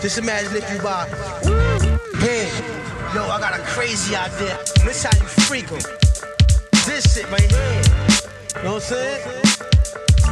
[0.00, 1.08] Just imagine if you buy.
[2.18, 2.48] Hey,
[3.14, 4.56] yo, I got a crazy idea.
[4.84, 5.66] This how you freak.
[6.86, 7.82] This shit right here.
[8.58, 9.67] You know what I'm saying?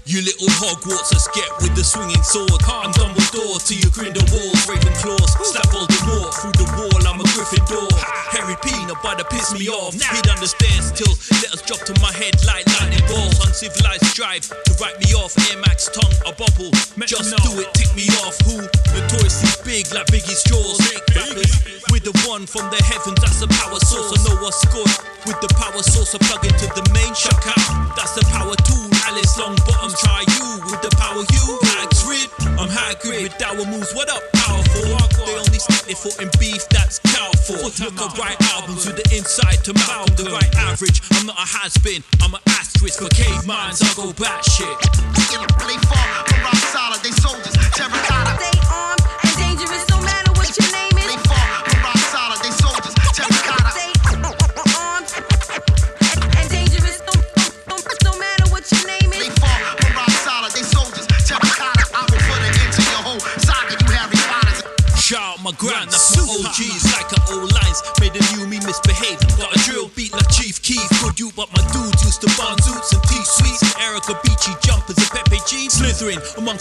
[0.06, 2.62] You little Hogwarts, let's get with the swinging sword.
[2.70, 5.34] I'm Dumbledore to your Grindelwalds, Ravenclaws.
[5.42, 7.90] Slap Voldemort through the wall, I'm a Gryffindor.
[8.30, 9.98] Harry Peanut butter piss me off.
[9.98, 11.10] Hid under stairs till
[11.42, 13.34] letters drop to my head like lightning balls.
[13.50, 15.34] Uncivilized drive to write me off.
[15.50, 16.70] Air Max tongue, a bubble.
[17.02, 18.38] Just do it, tick me off.
[18.46, 18.62] Who
[18.94, 20.78] notoriously big like Biggie's jaws.
[21.90, 24.14] With the one from the heavens, that's a power source.
[24.14, 24.86] I know what's good
[25.26, 26.14] with the power source.
[26.14, 27.98] I plug into the main shock out.
[27.98, 28.95] That's the power tool.
[29.06, 31.44] Alice long bottoms, try you with the power you.
[31.78, 32.26] Hags rid.
[32.58, 33.94] I'm high Hagrid with dour moves.
[33.94, 34.82] What up, powerful?
[34.82, 36.66] They only stick their foot in beef.
[36.70, 37.62] That's cowful.
[37.62, 40.16] Look at right albums with the inside to mouth.
[40.16, 41.02] The right average.
[41.12, 42.02] I'm not a has been.
[42.20, 43.80] I'm an asterisk for cave minds.
[43.82, 44.66] I go back shit.
[45.66, 48.55] They fall from rock solid, they soldiers, terracotta.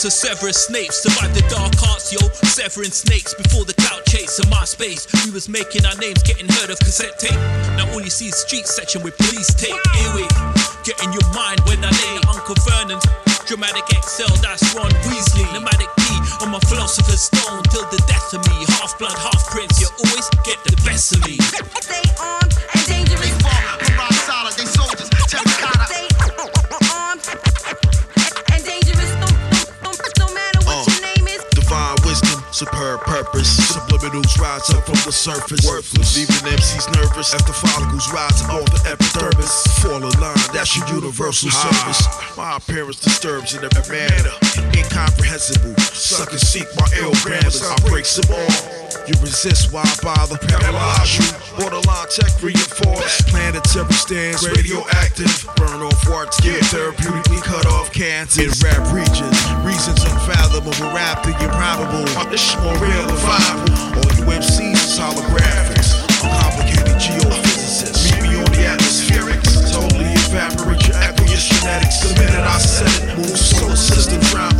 [0.06, 1.02] Amongst Severus Snakes.
[1.02, 2.22] Survived the dark arts, yo.
[2.46, 5.10] Severing snakes before the clout chase in my space.
[5.26, 7.34] We was making our names getting heard of cassette tape.
[7.74, 9.74] Now all you see is street section with police tape.
[10.06, 10.30] Earwig.
[10.86, 13.02] Get in your mind when I lay Uncle Vernon's
[13.50, 15.46] Dramatic Excel, that's Ron Weasley.
[15.54, 16.06] Nomadic P
[16.42, 18.66] on my philosopher's stone till the death of me.
[18.78, 21.38] Half blood, half prince, you always get the best of me.
[34.46, 35.66] Rise up from the surface.
[35.66, 37.34] Worthless, leaving MCs nervous.
[37.34, 39.54] After follicles rise off the epidermis.
[39.82, 42.06] Fall in line, that's your universal service.
[42.38, 44.36] My appearance disturbs in every manner.
[44.78, 45.76] Incomprehensible.
[45.82, 47.62] Suck and seek my ill grammars.
[47.64, 48.85] I break them all.
[49.08, 50.38] You resist, why bother?
[50.38, 51.28] Paralyze you.
[51.60, 53.28] Borderline tech reinforced.
[53.28, 55.30] Planetary stance, radioactive.
[55.56, 58.44] Burn off warts, get therapeutically cut off cancer.
[58.44, 62.06] In rap regions, reasons unfathomable, rap the improbable.
[62.34, 63.72] It's more real than viable.
[64.00, 66.02] All you MCs is holographics.
[66.24, 68.10] I'm complicated geophysicist.
[68.10, 69.72] Meet me on the atmospherics.
[69.72, 72.02] Totally evaporate your aqueous genetics.
[72.02, 74.55] The minute I said it, move solar system, round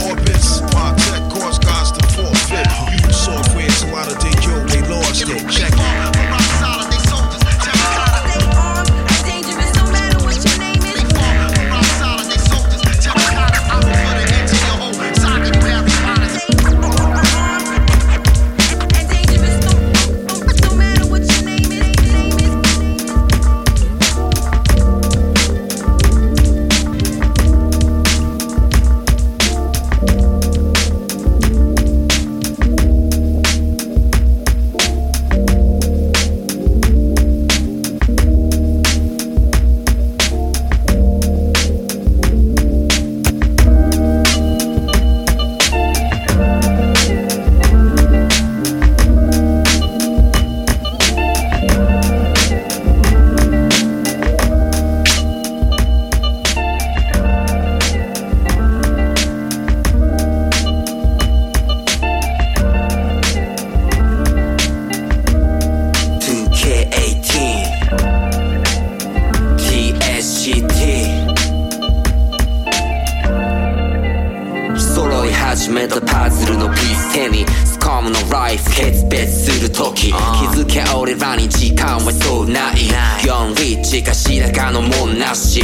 [83.96, 84.02] 4リ
[84.42, 85.62] ッチかのもんなし。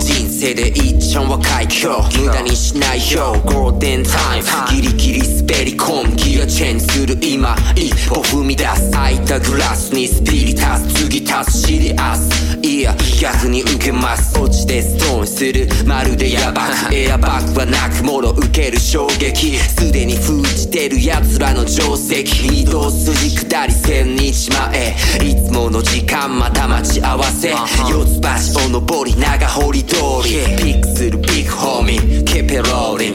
[0.00, 3.34] 人生で一番若い今日無駄にしないよ。
[3.44, 4.48] ゴールデンタイム。
[4.70, 7.54] ギリギリ滑り込むギアチェンジする今。
[7.76, 8.90] 一歩踏み出す。
[8.90, 12.58] 空いたグラスにスピリタス次足すシリアス。
[12.62, 14.36] いや逆に受けます。
[14.36, 16.92] 落ちてストーンするまるでヤバく。
[16.92, 19.56] エアバッグはなくもろ受ける衝撃。
[19.56, 22.62] すでに封じてる奴らの定石。
[22.62, 24.96] 移動筋下り千日前。
[25.24, 27.52] いつもの時間また待ち合わせ
[27.88, 30.30] 四つ橋を上り長堀通り。
[30.56, 32.24] ピックするビッグホーミー。
[32.24, 33.14] ケペローリン。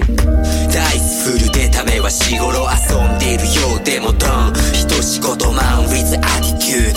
[0.72, 4.54] ダイスフルでためは日頃遊んでいるようでもドン。
[4.74, 6.94] 一仕事マン with attitude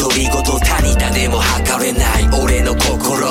[0.00, 3.26] 独り言他人だでも測れない俺の心。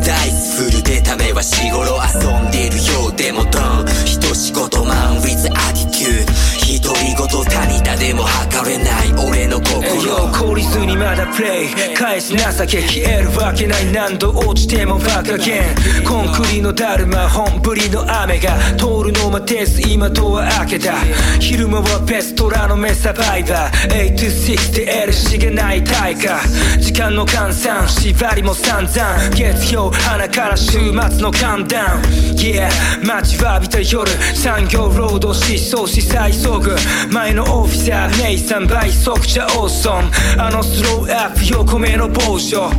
[0.00, 20.94] ダイスフル出た目は日頃遊んでいるようでもドン一仕事マンウィズアディキュー一人ご独り言他に誰も測れない俺の心凍りずにまだプレイ返し情け消えるわけない何度落ちてもバカゲンコンクリのだるま本降りの雨が通るの待てず今とは明けた
[21.38, 26.40] 昼間はベストラの目サバイバー8 6で得るしげない大価
[26.80, 32.00] 時間の換算縛りも散々月曜花から週週末の寒暖
[32.36, 32.70] Yeah
[33.04, 36.74] 待ちわびた夜産業労働失踪し再遭遇
[37.12, 42.70] 前のオフィサーネイさん倍速じゃオーソンあのスローアップ横目の傍聴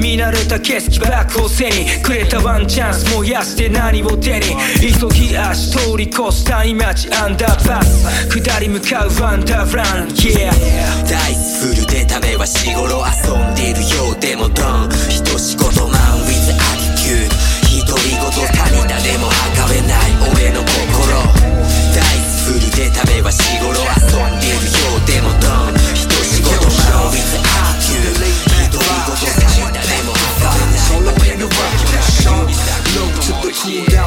[0.00, 4.56] 見慣れた景色バックを背にくれたワンチャンス燃やして何を手に。
[4.80, 8.30] 急ぎ足通り越したい街アンダーパス。
[8.40, 10.08] 下り向かうワンダーラン。
[10.08, 10.50] Yeah
[11.08, 14.88] ダイスフルでためはしごろ遊んでるようでもドン。
[15.10, 15.99] 一仕事マン with attitude
[18.30, 19.26] と涙でも
[19.82, 21.50] ない俺の心。
[21.94, 29.26] ダイスで食べはしごろ遊んでるようでもドン一仕事マーィスアーキュー一人ごと
[29.72, 31.90] だでもはかべない俺の心
[32.90, 33.99] Look to the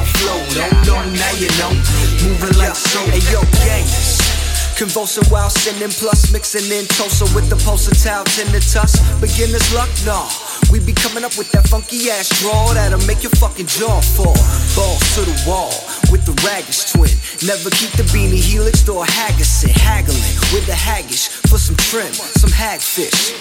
[4.84, 9.00] Convulsing while sending plus mixing in Tulsa with the pulsatile tinnitus.
[9.24, 10.28] Beginner's luck, nah.
[10.76, 14.36] We be coming up with that funky ass draw that'll make your fucking jaw fall.
[14.76, 15.72] Balls to the wall
[16.12, 17.16] with the raggish twin.
[17.48, 19.72] Never keep the beanie helix or haggis it.
[19.72, 20.20] Haggling
[20.52, 23.32] with the haggish for some trim, some hagfish.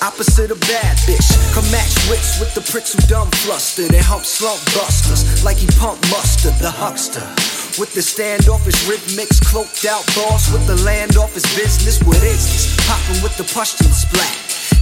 [0.00, 1.28] Opposite of bad bitch.
[1.52, 3.84] Come match wits with the pricks who dumb fluster.
[3.84, 7.55] They hump slump busters like he pump mustard, the huckster.
[7.78, 12.00] With the standoffish rhythmics, cloaked out boss with the land office business.
[12.02, 12.72] What is this?
[12.88, 14.32] Popping with the pustule splat.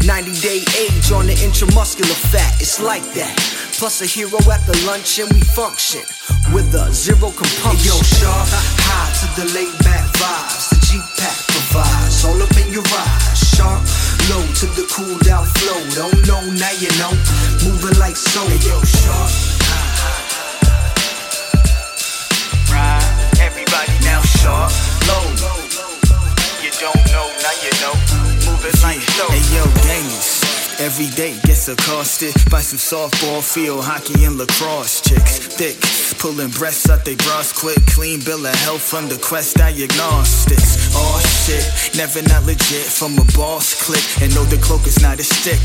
[0.07, 3.35] 90 day age on the intramuscular fat, it's like that.
[3.83, 6.07] Plus a hero at the luncheon, we function
[6.55, 7.83] with a zero compunction.
[7.83, 8.47] Yo, sharp,
[8.87, 10.71] high to the laid back vibes.
[10.71, 13.43] The G pack provides all up in your eyes.
[13.59, 13.83] Sharp,
[14.31, 15.83] low to the cooled out flow.
[15.99, 17.11] Don't know, now you know.
[17.67, 18.47] Moving like so.
[18.63, 19.64] Yo, sharp.
[27.45, 27.93] Now you know.
[28.47, 29.29] Moving like so.
[29.29, 30.44] Hey yo, Daniels.
[30.81, 35.39] Every day gets accosted by some softball field hockey and lacrosse chicks.
[35.39, 35.79] Thick,
[36.19, 37.79] pulling breasts out they bras quick.
[37.95, 40.91] Clean bill of health from the quest diagnostics.
[40.95, 41.63] Oh shit,
[41.97, 44.03] never not legit from a boss click.
[44.21, 45.63] And know the cloak is not a stick.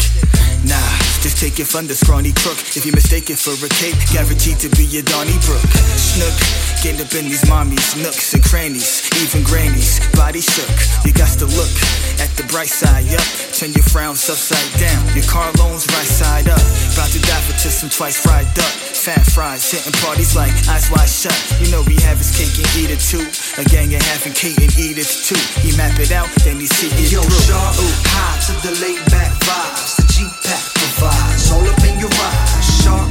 [0.67, 0.77] Nah,
[1.25, 2.59] just take it from the scrawny crook.
[2.77, 5.63] If you mistake it for a cape, guaranteed to be your Donny Brook.
[5.97, 6.35] Snook,
[6.83, 10.03] get up in these mommies, nooks and crannies, even grannies.
[10.13, 10.69] Body shook,
[11.01, 11.73] you got to look
[12.19, 13.25] at the bright side up.
[13.55, 14.98] Turn your frowns upside down.
[15.15, 16.61] Your car loans right side up.
[16.93, 18.71] About to dive just some twice fried duck.
[18.95, 21.35] Fat fries, hitting parties like eyes wide shut.
[21.59, 23.27] You know we have his cake and eat it too.
[23.59, 25.39] A gang of half and Kate and eat it too.
[25.59, 27.51] He map it out, then he see it Yo, through.
[27.51, 27.75] sharp,
[28.07, 29.99] high to the laid back vibes.
[29.99, 32.63] The G pack provides all up in your eyes.
[32.79, 33.07] Sharp,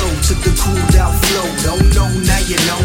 [0.00, 1.48] low to the cooled out flow.
[1.60, 2.80] Don't know, now you know.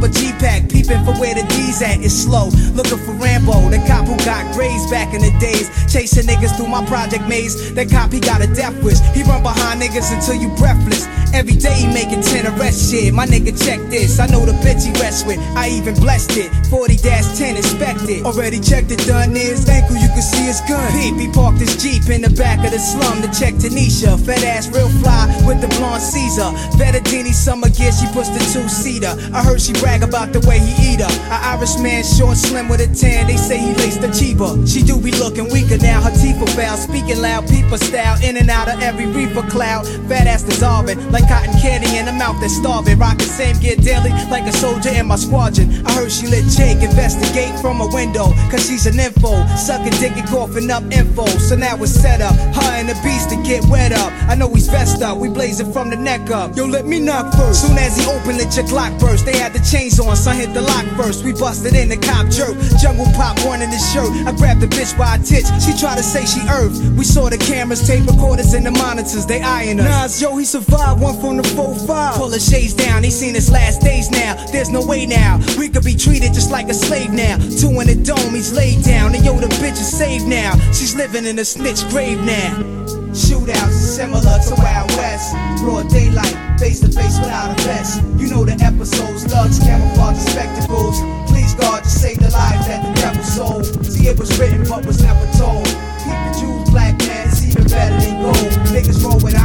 [0.00, 2.00] Pump a G pack, peeping for where the D's at.
[2.00, 5.68] It's slow, looking for Rambo, the cop who got grazed back in the days.
[5.92, 7.74] Chasing niggas through my project maze.
[7.74, 8.98] That cop, he got a death wish.
[9.12, 11.06] He run behind niggas until you breathless.
[11.34, 13.12] Every day he making 10 arrest shit.
[13.12, 14.18] My nigga, check this.
[14.18, 15.38] I know the bitch he rests with.
[15.54, 16.48] I even blessed it.
[16.66, 16.96] 40
[17.40, 18.24] 10 inspected.
[18.24, 19.68] Already checked it, done is.
[19.68, 20.84] Ankle, you can see his gun.
[20.92, 24.18] Peep, he parked his Jeep in the back of the slum to check Tanisha.
[24.20, 26.50] Fat ass, real fly with the blonde Caesar.
[26.76, 29.14] Vettadini summer gear, she puts the two seater.
[29.32, 31.10] I heard she brag about the way he eat her.
[31.30, 33.26] I Irishman, short, slim with a tan.
[33.26, 34.66] They say he laced the Chiba.
[34.70, 36.00] She do be looking weaker now.
[36.00, 36.76] Her teeth are foul.
[36.76, 38.16] Speaking loud, people style.
[38.22, 39.86] In and out of every reefer cloud.
[40.08, 42.98] Fat ass dissolving like cotton candy in the mouth that's starving.
[42.98, 45.84] Rockin' same gear daily like a soldier in my squadron.
[45.86, 46.82] I heard she lit Jake.
[46.82, 48.32] Investigate from a window.
[48.50, 49.44] Cause she's an info.
[49.56, 51.26] Sucking dick and coughing up info.
[51.48, 52.34] So now it's set up.
[52.54, 54.12] Her and the beast to get wet up.
[54.30, 55.18] I know he's vest up.
[55.18, 56.56] We blazing from the neck up.
[56.56, 57.66] Yo, let me knock first.
[57.66, 59.26] Soon as he opened, let your clock burst.
[59.26, 60.16] They had the chains on.
[60.16, 61.24] Son hit the lock first.
[61.24, 62.56] We busted in the cop jerk.
[62.80, 64.10] Jungle pop one in his shirt.
[64.26, 65.46] I grabbed the bitch by a titch.
[65.64, 66.76] She tried to say she earth.
[66.96, 69.26] We saw the cameras, tape recorders, and the monitors.
[69.26, 69.86] They eyeing us.
[69.86, 72.14] Nas, yo, he survived one from the 4-5.
[72.16, 73.02] Pull the shades down.
[73.02, 74.34] He seen his last days now.
[74.52, 75.38] There's no way now.
[75.58, 77.36] We could be treated just like a slave now.
[77.36, 79.14] Two in the dome, he's laid down.
[79.14, 80.56] And yo, the bitch is saved now.
[80.72, 82.99] She's living in a snitch grave now.
[83.20, 85.34] Shootouts similar to Wild West.
[85.60, 88.02] Broad daylight, face to face without a vest.
[88.16, 90.96] You know the episodes, lugs, camouflage, and spectacles.
[91.28, 93.84] Please God to save the life that the devil sold.
[93.84, 95.66] See, it was written but was never told.
[96.00, 98.52] Keep the Jews, black man, it's even better than gold.
[98.72, 99.36] Niggas roll with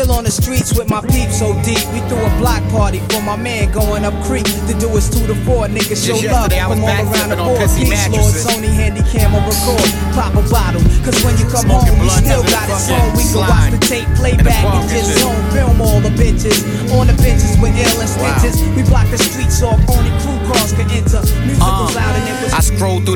[0.00, 1.84] Still on the streets with my peeps so deep.
[1.92, 4.48] We threw a block party for my man going up creek.
[4.48, 7.68] To do his two to four, niggas show love from all around the on board.
[7.76, 8.32] Peace, Lord.
[8.32, 9.84] Sony handy camera record.
[10.16, 13.12] Pop a bottle, cause when you come Smoking home, we still got it on.
[13.12, 15.36] We can watch the tape, playback, and just zone.
[15.52, 16.64] Film all the bitches
[16.96, 18.40] on the benches with ill and Wow.
[18.40, 18.56] stitches.
[18.72, 19.99] We block the streets off, only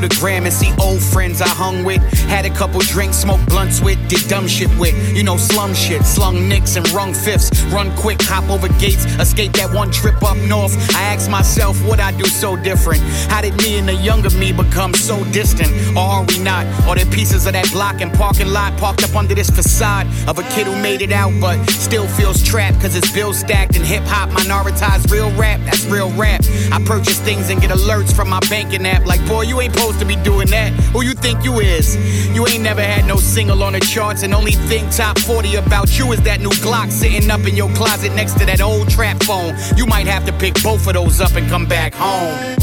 [0.07, 2.01] the gram and see old friends I hung with.
[2.29, 4.95] Had a couple drinks, smoked blunts with, did dumb shit with.
[5.15, 7.49] You know, slum shit, slung nicks and rung fifths.
[7.73, 10.75] Run quick, hop over gates, escape that one trip up north.
[10.95, 13.01] I asked myself, what I do so different?
[13.31, 15.71] How did me and the younger me become so distant?
[15.97, 16.65] Or are we not?
[16.87, 20.37] Are there pieces of that block and parking lot parked up under this facade of
[20.37, 23.85] a kid who made it out but still feels trapped cause his bills stacked and
[23.85, 25.59] hip hop minoritized real rap?
[25.65, 26.41] That's real rap.
[26.71, 29.99] I purchase things and get alerts from my banking app like, boy, you ain't supposed
[29.99, 30.71] to be doing that.
[30.93, 31.95] Who you think you is?
[32.35, 35.97] You ain't never had no single on the charts and only thing top 40 about
[35.97, 39.21] you is that new Glock sitting up in your closet next to that old trap
[39.23, 39.55] phone.
[39.77, 42.55] You might have to pick both of those up and come back home.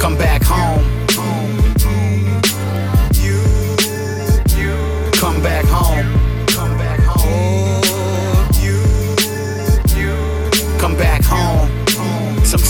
[0.00, 0.33] Come back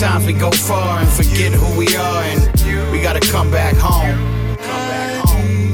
[0.05, 4.19] Sometimes we go far and forget who we are, and we gotta come back home.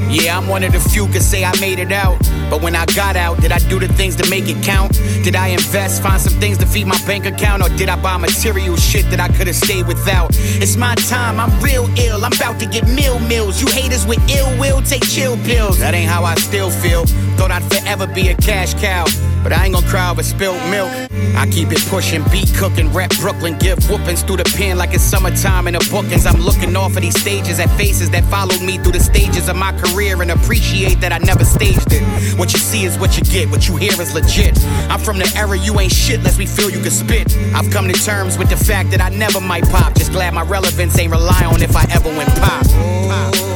[0.09, 2.17] Yeah, I'm one of the few could say I made it out.
[2.49, 4.93] But when I got out, did I do the things to make it count?
[5.25, 7.61] Did I invest, find some things to feed my bank account?
[7.61, 10.29] Or did I buy material shit that I could have stayed without?
[10.31, 12.23] It's my time, I'm real ill.
[12.23, 13.59] I'm about to get meal meals.
[13.59, 15.79] You haters with ill will, take chill pills.
[15.79, 17.03] That ain't how I still feel.
[17.35, 19.03] Thought I'd forever be a cash cow.
[19.43, 20.91] But I ain't gonna cry over spilled milk.
[21.35, 25.03] I keep it pushing, beat cooking, rep Brooklyn, give whoopings through the pen like it's
[25.03, 26.25] summertime in the bookings.
[26.25, 29.55] I'm looking off of these stages at faces that followed me through the stages of
[29.55, 32.03] my career and appreciate that I never staged it.
[32.37, 34.57] What you see is what you get, what you hear is legit.
[34.89, 37.35] I'm from the era you ain't shit lest we feel you can spit.
[37.55, 39.95] I've come to terms with the fact that I never might pop.
[39.95, 42.65] Just glad my relevance ain't rely on if I ever went pop.
[42.67, 43.50] Come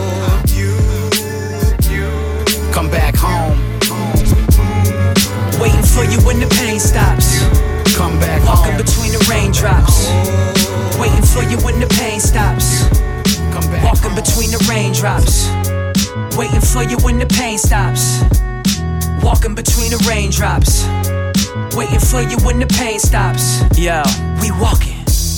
[5.95, 7.39] for you when the pain stops.
[7.95, 8.77] Come back Walking home.
[8.83, 10.11] between the raindrops.
[10.99, 12.83] Waiting for you when the pain stops.
[13.53, 14.15] Come back Walking home.
[14.15, 15.47] between the raindrops.
[16.35, 18.19] Waiting for you when the pain stops.
[19.23, 20.83] Walking between the raindrops.
[21.75, 23.63] Waiting for you when the pain stops.
[23.77, 24.03] Yo,
[24.41, 24.94] we walking.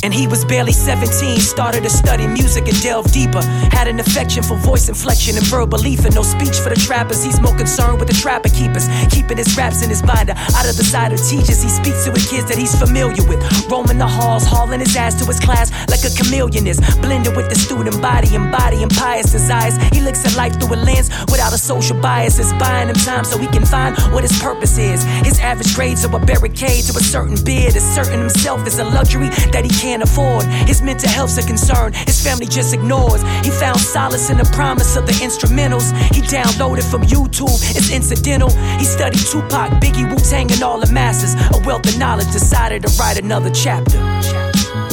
[0.07, 3.43] And he was barely 17, started to study music and delve deeper.
[3.75, 6.09] Had an affection for voice inflection and verbal ether.
[6.11, 8.87] No speech for the trappers, he's more concerned with the trapper keepers.
[9.11, 10.31] Keeping his raps in his binder.
[10.55, 13.43] Out of the side of teachers, he speaks to his kids that he's familiar with.
[13.67, 16.79] Roaming the halls, hauling his ass to his class like a chameleon is.
[17.03, 19.75] Blended with the student body, and embodying pious desires.
[19.91, 22.39] He looks at life through a lens without a social bias.
[22.39, 25.03] It's buying him time so he can find what his purpose is.
[25.27, 27.75] His average grades are a barricade to a certain beard.
[27.75, 30.45] Asserting himself is a luxury that he can't afford.
[30.67, 33.21] His mental health's a concern, his family just ignores.
[33.43, 35.91] He found solace in the promise of the instrumentals.
[36.13, 38.49] He downloaded from YouTube, it's incidental.
[38.77, 41.35] He studied Tupac, Biggie, Wu Tang, and all the masses.
[41.55, 43.97] A wealth of knowledge decided to write another chapter.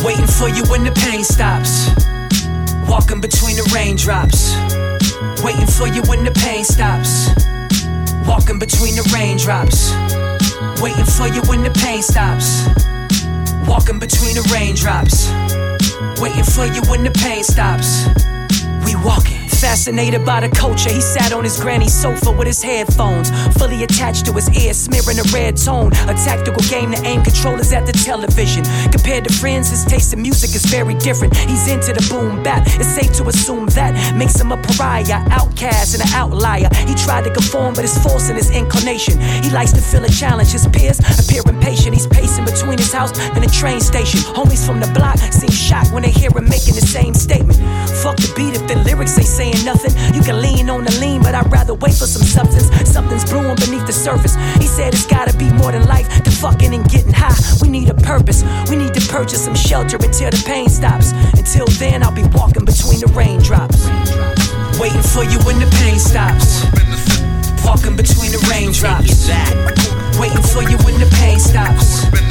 [0.05, 1.89] Waiting for you when the pain stops.
[2.89, 4.55] Walking between the raindrops.
[5.43, 7.29] Waiting for you when the pain stops.
[8.29, 9.93] Walking between the raindrops.
[10.81, 12.69] Waiting for you when the pain stops.
[13.67, 15.31] Walking between the raindrops.
[16.21, 18.07] Waiting for you when the pain stops.
[18.85, 19.34] We walking.
[19.65, 24.27] Fascinated by the culture, he sat on his granny's sofa with his headphones, fully attached
[24.27, 25.91] to his ear, smearing a red tone.
[26.05, 28.63] A tactical game to aim controllers at the television.
[28.93, 31.35] Compared to friends, his taste in music is very different.
[31.35, 32.63] He's into the boom bap.
[32.79, 36.69] It's safe to assume that makes him a pariah, outcast, and an outlier.
[36.87, 39.19] He tried to conform, but it's force in his inclination.
[39.43, 40.53] He likes to feel a challenge.
[40.53, 41.95] His peers appear impatient.
[41.95, 44.21] He's pacing between his house and the train station.
[44.37, 47.59] Homies from the block seem shocked when they hear him making the same statement.
[48.05, 49.93] Fuck the beat if the lyrics ain't saying nothing.
[50.15, 52.73] You can lean on the lean, but I'd rather wait for some substance.
[52.89, 54.35] Something's brewing beneath the surface.
[54.57, 57.37] He said it's gotta be more than life to fucking and getting high.
[57.61, 58.43] We need a purpose.
[58.71, 61.13] We need to purchase some shelter until the pain stops.
[61.37, 63.87] Until then, I'll be walking between the raindrops.
[64.81, 66.65] Waiting for you when the pain stops.
[67.65, 69.29] Walking between the raindrops.
[70.19, 72.24] Waiting for you when the pain stops.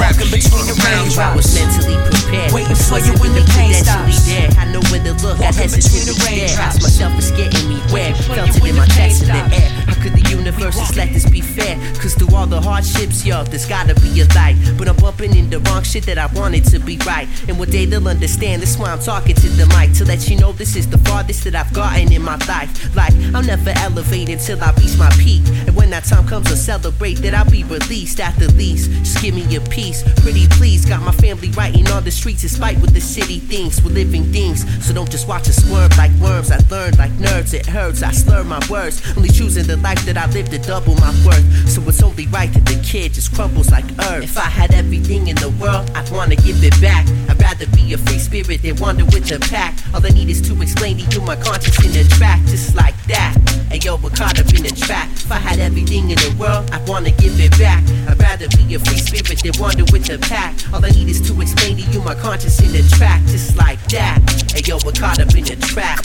[0.00, 1.54] Walking between the I was raindrops.
[1.54, 2.52] mentally prepared.
[2.52, 4.24] Waiting for you when the pain stops.
[4.26, 4.48] There.
[4.56, 5.36] I know where to look.
[5.38, 6.56] I Walking between the hesitantly stare.
[6.56, 6.76] raindrops.
[6.76, 8.16] Ask myself, it's getting me wet.
[8.16, 9.70] Felt it in my chest in the air.
[10.00, 11.76] Could the universe just let this be fair?
[12.00, 14.56] Cause through all the hardships, yo, there's gotta be a light.
[14.78, 17.28] But I'm bumping in the wrong shit that I wanted to be right.
[17.48, 18.62] And one day they'll understand.
[18.62, 21.44] That's why I'm talking to the mic to let you know this is the farthest
[21.44, 22.96] that I've gotten in my life.
[22.96, 25.42] Like I'll never elevate until I reach my peak.
[25.66, 28.90] And when that time comes, I'll celebrate that I'll be released at the least.
[29.04, 30.86] Just give me a piece, pretty please.
[30.86, 33.82] Got my family writing on the streets despite what the city thinks.
[33.82, 36.50] We're living things, so don't just watch us swerve like worms.
[36.50, 38.02] I learned like nerds, it hurts.
[38.02, 41.68] I slur my words, only choosing the life that I live to double my worth.
[41.68, 44.24] So it's only right that the kid just crumbles like earth.
[44.24, 47.06] If I had everything in the world, I'd wanna give it back.
[47.28, 49.74] I'd rather be a free spirit than wander with the pack.
[49.94, 52.96] All I need is to explain to you my conscience in the track, just like
[53.06, 53.36] that.
[53.70, 55.08] And yo, we're caught up in the trap.
[55.12, 57.82] If I had everything in the world, I'd wanna give it back.
[58.08, 60.54] I'd rather be a free spirit than wander with the pack.
[60.72, 63.78] All I need is to explain to you my conscience in the track, just like
[63.90, 64.18] that.
[64.54, 66.04] And yo, we're caught up in the trap.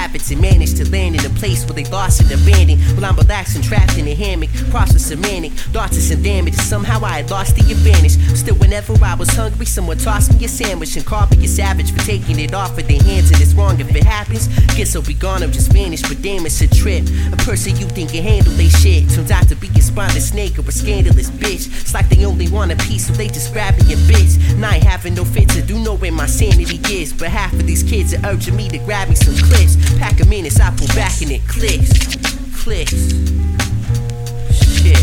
[0.00, 2.80] And manage to land in a place where they lost and abandoned.
[2.96, 6.54] While I'm relaxing, trapped in a hammock, process semantic, thoughts of some damage.
[6.54, 8.16] Somehow I had lost the advantage.
[8.34, 11.92] Still, whenever I was hungry, someone tossed me a sandwich and called me a savage
[11.92, 13.30] for taking it off with their hands.
[13.30, 14.48] And it's wrong if it happens.
[14.74, 16.08] Guess I'll be gone, I'm just vanished.
[16.08, 17.04] But damn, it's a trip.
[17.32, 20.58] A person you think can handle they shit turns out to be a spineless snake
[20.58, 21.66] or a scandalous bitch.
[21.80, 24.40] It's like they only want a piece, so they just grab me in bitch.
[24.64, 27.12] I ain't having no fit to do know where my sanity is.
[27.12, 29.76] But half of these kids are urging me to grab me some clips.
[29.98, 31.90] Pack 'em in as I pull back and it clicks.
[32.62, 32.92] Clicks.
[34.52, 34.98] Shit.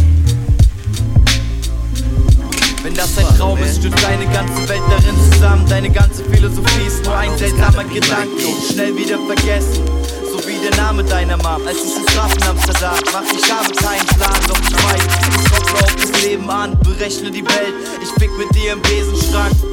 [2.83, 5.65] Wenn das ein Traum ist, stürzt deine ganze Welt darin zusammen.
[5.67, 9.83] Deine ganze Philosophie ist nur ein seltsamer Gedanke schnell wieder vergessen.
[10.31, 12.95] So wie der Name deiner Mom, als ich es traf in Amsterdam.
[13.11, 17.29] Mach ich habe keinen Plan, doch ich weiß, ich rocke auf das Leben an, berechne
[17.29, 17.73] die Welt.
[18.01, 19.66] Ich fick mit dir im Besenschrank.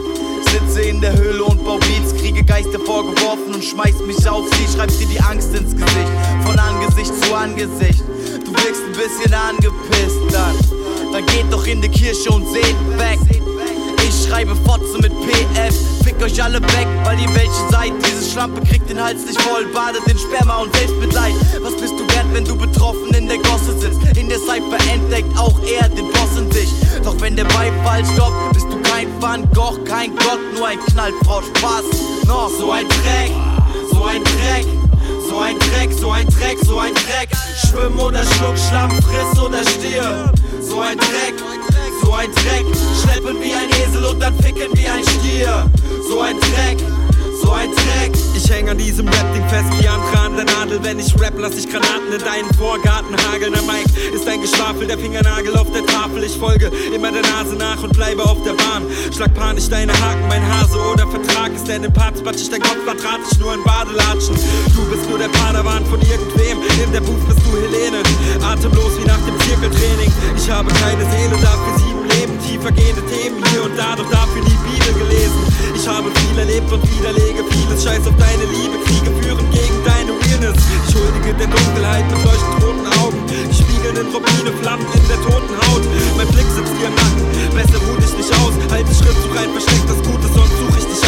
[0.55, 4.73] Sitze in der Höhle und bau Beats, kriege Geister vorgeworfen und schmeiß mich auf sie,
[4.73, 6.13] schreibst dir die Angst ins Gesicht,
[6.45, 8.05] von Angesicht zu Angesicht.
[8.45, 10.55] Du wirkst ein bisschen angepisst, dann,
[11.13, 13.19] dann geht doch in die Kirche und seht weg.
[14.07, 17.93] Ich schreibe Fotze mit PF, fick euch alle weg, weil ihr welche seid.
[18.07, 21.35] Diese Schlampe kriegt den Hals nicht voll, badet in Sperma und Selbstmitleid.
[21.63, 23.99] Was bist du wert, wenn du betroffen in der Gosse sitzt?
[24.17, 26.71] In der Cypher entdeckt auch er den Boss in dich.
[27.03, 31.45] Doch wenn der Beifall stoppt, bist du kein Van Gogh, kein Gott, nur ein Knallfrosch.
[31.57, 31.85] Spaß,
[32.27, 33.33] noch so ein Dreck,
[33.91, 34.67] so ein Dreck.
[35.29, 37.29] So ein Dreck, so ein Dreck, so ein Dreck.
[37.67, 40.33] Schwimm oder schluck Schlamm, friss oder stirb.
[40.61, 41.35] So ein Dreck,
[42.03, 42.65] so ein Dreck.
[43.03, 45.69] Schleppen wie ein Esel und dann ficken wie ein Stier.
[46.09, 46.79] So ein Dreck,
[47.43, 48.17] so ein Dreck.
[48.45, 50.79] Ich häng an diesem Rap-Ding fest wie andere an der Nadel.
[50.83, 53.55] Wenn ich rap, lass ich Granaten in deinen Vorgarten hageln.
[53.55, 56.23] Der Mike ist ein Geschwafel, der Fingernagel auf der Tafel.
[56.23, 58.85] Ich folge immer der Nase nach und bleibe auf der Bahn.
[59.17, 62.61] Schlag panisch deine Haken, mein Hase oder Vertrag ist denn im Parts, batsch ich dein
[62.61, 64.37] Kopf, vertrat ich nur in Badelatschen.
[64.77, 68.03] Du bist nur der Padawan von irgendwem, in der Booth bist du Helene.
[68.45, 70.13] Atemlos wie nach dem Zirkeltraining.
[70.37, 74.59] Ich habe keine Seele, dafür sieben Leben, tiefergehende Themen hier und da, doch dafür nie
[74.69, 75.41] Bibel gelesen.
[75.75, 77.85] Ich habe viel erlebt und widerlege vieles.
[77.85, 80.59] Scheiß auf deine Liebe, Kriege führen gegen deine Realness.
[80.59, 83.19] Ich schuldige der Dunkelheit mit leuchtend roten Augen.
[83.53, 85.83] Spiegelnden Rubine, Flammen in der toten Haut.
[86.17, 88.55] Mein Blick sitzt dir im Nacken, besser ruh dich nicht aus.
[88.71, 91.04] Halte Schritt zu rein, versteck das Gute, sonst such ich dich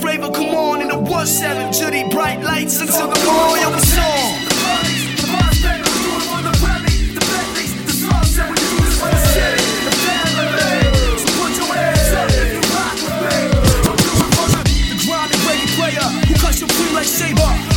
[0.00, 1.72] flavor come on in the 1-7.
[1.76, 4.46] Jitty bright lights until the morning of the song.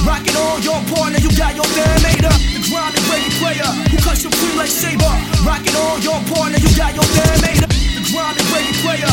[0.04, 2.36] Rockin' on your partner, you got your damn made up.
[2.36, 5.14] The grinding ready player who cuts your cream like Saber,
[5.48, 7.72] rockin' on your partner, you got your damn made up.
[7.72, 9.08] The grinding ready player,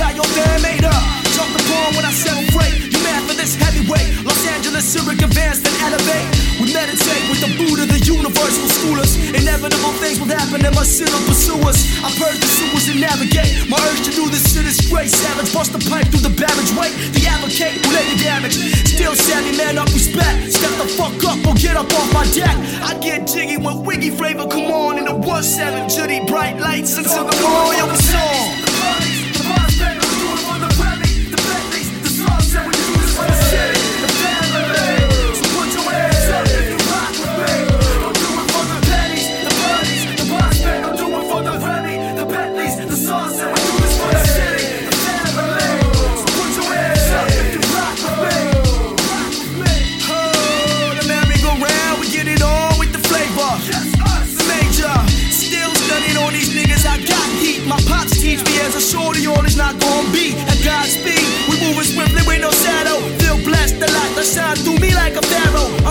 [0.00, 1.04] got your damn made up.
[1.36, 4.24] Jump the bomb when I settle freight, you mad for this heavyweight?
[4.24, 6.24] Los Angeles, Zurich, advance then elevate.
[6.56, 9.20] We meditate with the Buddha, the universal schoolers.
[9.36, 11.84] Inevitable things will happen and my sin will pursue us.
[12.00, 13.68] I purge the sewers and navigate.
[13.68, 15.12] My urge to do this shit is great.
[15.12, 18.56] Savage, bust the pipe through the barrage Wait, The advocate will lay the damage.
[18.88, 20.48] Still savvy, man up respect.
[20.56, 22.56] Step the fuck up or get up off my deck.
[22.80, 25.92] I get jiggy when wiggy flavor come on in the 1-7.
[25.92, 28.59] Jitty bright lights until the morning of the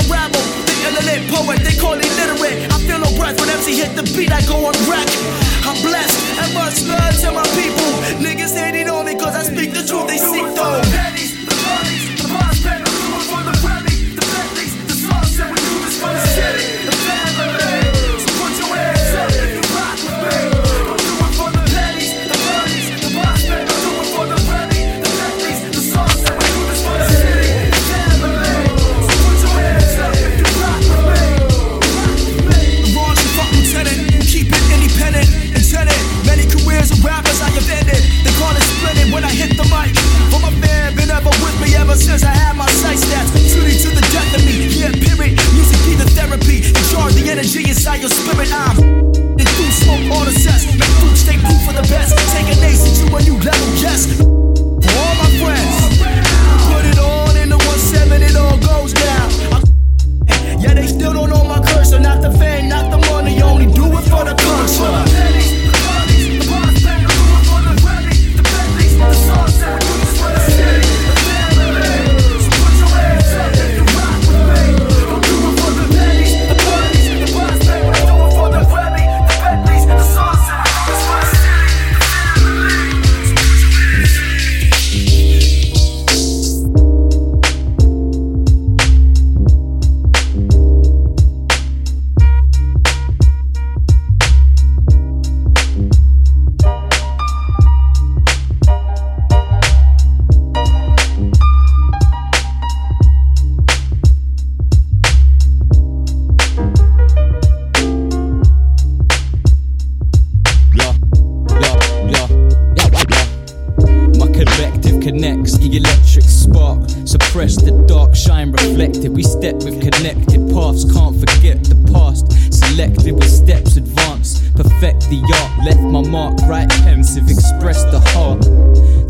[0.08, 2.72] rebel, the illiterate poet, they call it literate.
[2.72, 5.59] I feel no breath when MC hit the beat, I go on wreck.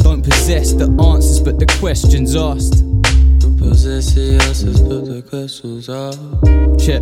[0.03, 2.83] Don't possess the answers, but the questions asked.
[3.57, 6.19] Possess the answers, but the questions asked.
[6.83, 7.01] Check,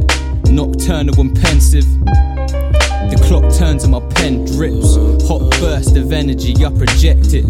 [0.51, 1.85] nocturnal and pensive.
[3.09, 4.95] The clock turns and my pen drips.
[5.27, 7.45] Hot burst of energy, I project it.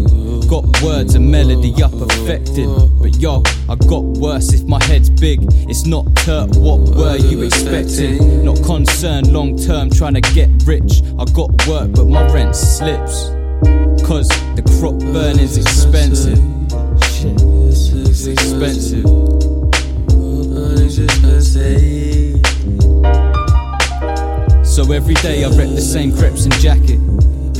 [0.48, 2.68] Got words and melody, I perfected.
[3.00, 5.40] But yo, I got worse if my head's big.
[5.68, 8.44] It's not turt, what were you expecting?
[8.44, 11.02] Not concerned long term, trying to get rich.
[11.18, 13.30] I got work, but my rent slips.
[14.08, 16.38] Cause the crop burning's expensive.
[17.12, 17.36] Shit,
[18.08, 19.04] it's expensive.
[24.64, 26.98] So every day I rep the same creps and jacket.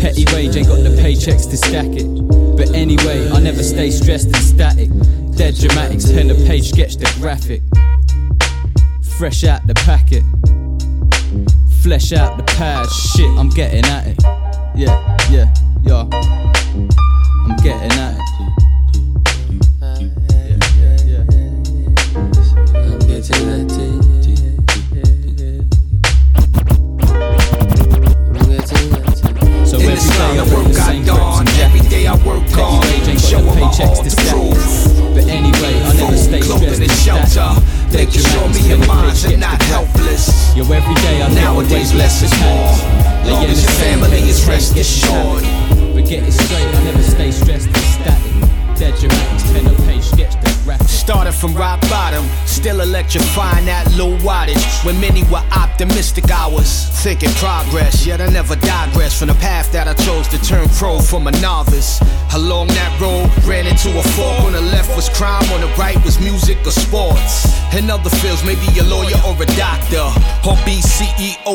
[0.00, 2.08] Petty wage ain't got the paychecks to stack it.
[2.56, 4.88] But anyway, I never stay stressed and static.
[5.36, 7.60] Dead dramatics, pen a page, sketch the graphic.
[9.18, 10.24] Fresh out the packet.
[11.82, 12.88] Flesh out the pad.
[12.88, 14.16] Shit, I'm getting at it.
[14.74, 15.52] Yeah, yeah,
[15.90, 18.67] I'm getting at it.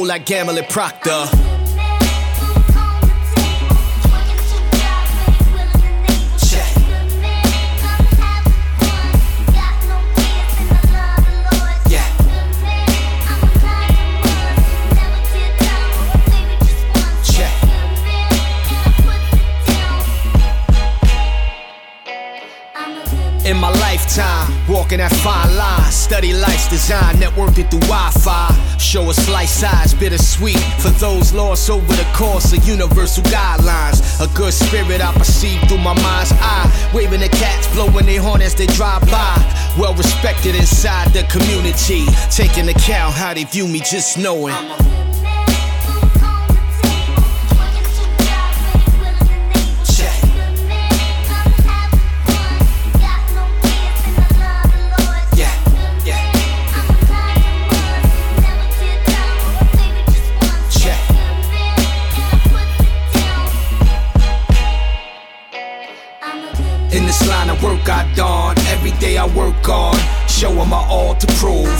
[0.03, 1.27] CEO like Gamble Proctor.
[6.37, 6.69] Check.
[23.45, 28.77] In my lifetime, walking that fine line, study life's design, networking through Wi-Fi.
[28.77, 34.01] Show a slice size, bittersweet for those lost over the course of universal guidelines.
[34.19, 38.41] A good spirit I perceive through my mind's eye, waving the cats, blowing their horn
[38.41, 39.33] as they drive by.
[39.79, 45.02] Well respected inside the community, taking account how they view me, just knowing.
[69.23, 69.95] I work on,
[70.27, 71.79] showing my all to prove.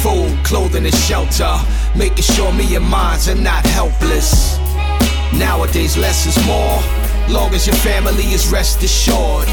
[0.00, 1.54] Food, clothing, and shelter,
[1.94, 4.56] making sure me and mines are not helpless.
[5.34, 6.80] Nowadays, less is more,
[7.28, 9.46] long as your family is rest assured.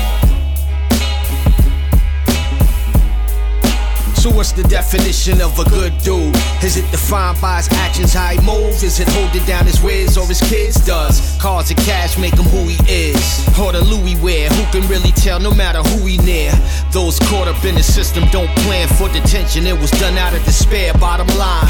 [4.24, 6.34] So what's the definition of a good dude?
[6.64, 8.82] Is it defined by his actions, how he moves?
[8.82, 11.38] Is it holding down his whiz or his kids does?
[11.42, 13.20] Cars and cash make him who he is.
[13.60, 16.54] Or the Louis wear, who can really tell no matter who he near?
[16.94, 19.68] Those caught up in the system don't plan for detention.
[19.68, 21.68] It was done out of despair, bottom line.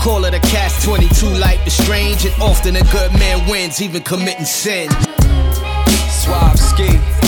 [0.00, 4.02] Call it a catch 22 like the strange, and often a good man wins, even
[4.02, 4.90] committing sin.
[6.10, 7.21] Swab ski.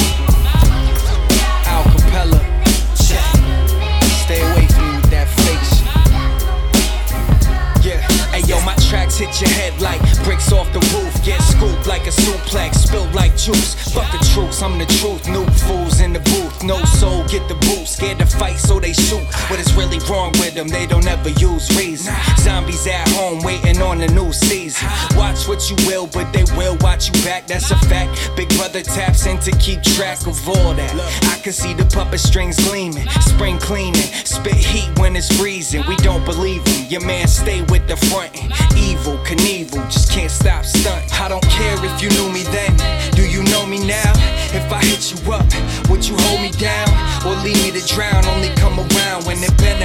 [9.34, 11.14] Hit your head like bricks off the roof.
[11.24, 13.74] Get scooped like a suplex, spilled like juice.
[13.92, 15.28] Fuck the truth, I'm the truth.
[15.28, 16.62] New fools in the booth.
[16.62, 17.86] No soul, get the boot.
[17.86, 19.24] Scared to fight, so they shoot.
[19.50, 20.68] What is wrong with them?
[20.68, 22.14] They don't ever use reason.
[22.38, 24.88] Zombies at home waiting on the new season.
[25.16, 27.46] Watch what you will, but they will watch you back.
[27.46, 28.30] That's a fact.
[28.36, 30.92] Big brother taps in to keep track of all that.
[31.30, 35.84] I can see the puppet strings gleaming, spring cleaning, spit heat when it's freezing.
[35.88, 36.90] We don't believe him.
[36.90, 38.50] Your man stay with the frontin'.
[38.74, 41.20] Evel, Knievel, just can't stop stunt.
[41.20, 42.74] I don't care if you knew me then.
[43.12, 44.12] Do you know me now?
[44.54, 45.46] If I hit you up,
[45.88, 46.88] would you hold me down
[47.26, 48.24] or leave me to drown?
[48.26, 49.83] Only come around when it benefits.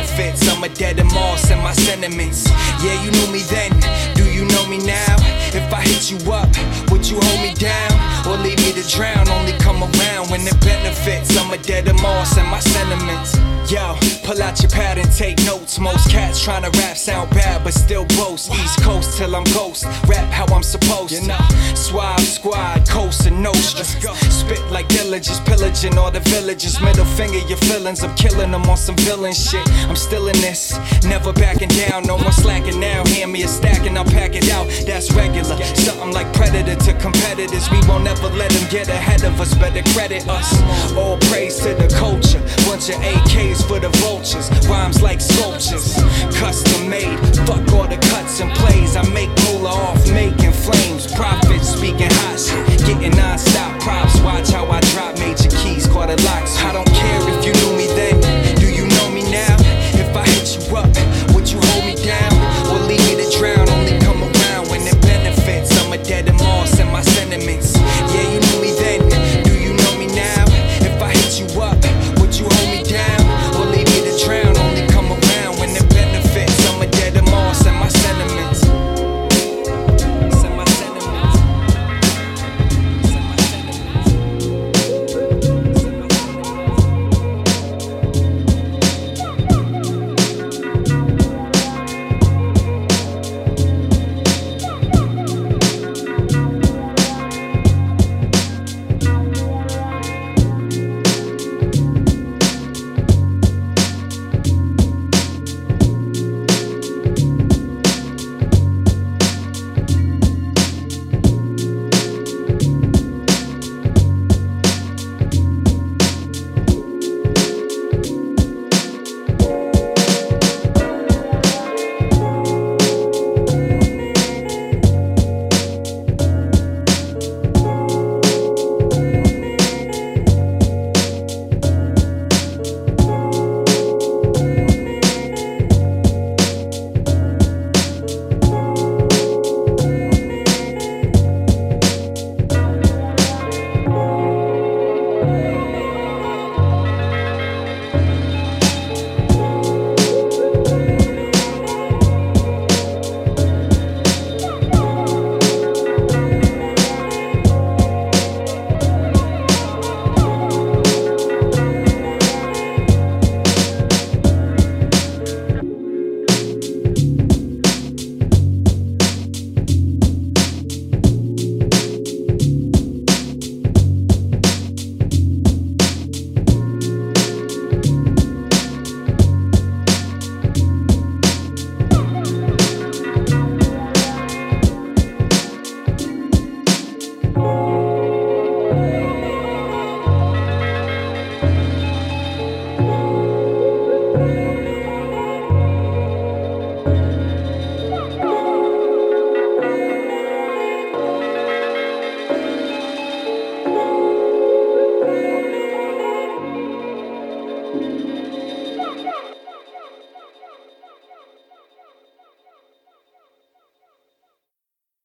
[0.59, 2.45] I'm a dead and moss and my sentiments.
[2.83, 3.71] Yeah, you knew me then.
[4.13, 5.15] Do you know me now?
[5.55, 6.49] If I hit you up,
[6.91, 9.27] would you hold me down or leave me to drown?
[9.29, 11.37] Only come around when it benefits.
[11.37, 13.37] I'm a dead and moss and my sentiments.
[13.71, 15.79] Yo, pull out your pad and take notes.
[15.79, 18.51] Most cats tryna rap sound bad, but still boast.
[18.51, 19.85] East Coast till I'm ghost.
[20.07, 21.75] Rap how I'm supposed to.
[21.75, 23.85] Swab squad, coast and nostra.
[24.31, 26.81] Spit like diligence, pillaging all the villages.
[26.81, 28.03] Middle finger your feelings.
[28.03, 29.67] I'm killing them on some villain shit.
[29.89, 32.03] I'm still in this, never backing down.
[32.03, 33.03] No more slacking now.
[33.07, 34.67] Hand me a stack and I'll pack it out.
[34.85, 35.57] That's regular.
[35.73, 37.69] Something like predator to competitors.
[37.71, 39.55] We won't ever let them get ahead of us.
[39.55, 40.61] Better credit us.
[40.95, 42.39] All praise to the culture.
[42.69, 44.51] Bunch of AKs for the vultures.
[44.69, 45.95] Rhymes like sculptures,
[46.37, 47.17] custom made.
[47.49, 48.95] Fuck all the cuts and plays.
[48.95, 51.11] I make moolah off making flames.
[51.13, 52.85] Profits speaking hot shit.
[52.85, 54.21] Getting non-stop props.
[54.21, 55.87] Watch how I drop major keys.
[55.87, 56.57] quarter locks.
[56.61, 57.68] I don't care if you know